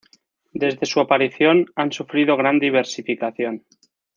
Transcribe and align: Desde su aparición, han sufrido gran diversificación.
Desde 0.51 0.87
su 0.87 0.99
aparición, 0.99 1.67
han 1.75 1.91
sufrido 1.91 2.35
gran 2.35 2.57
diversificación. 2.57 3.63